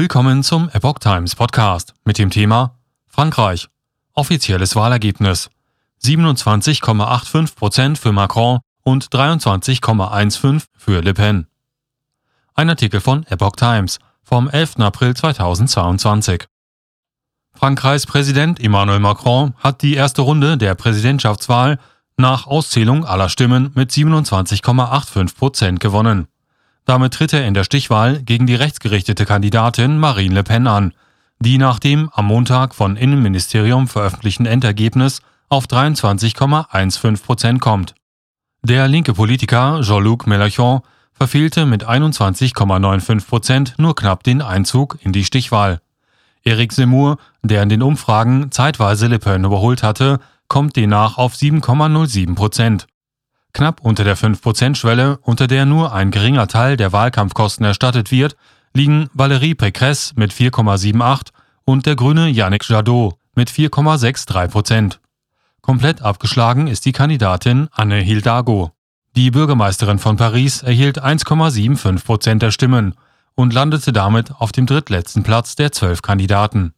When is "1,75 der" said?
71.02-72.50